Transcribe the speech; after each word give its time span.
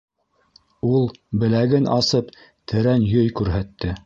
—Ул, 0.93 1.05
беләген 1.43 1.91
асып, 1.99 2.35
тәрән 2.73 3.07
йөй 3.15 3.33
күрһәтте. 3.43 3.99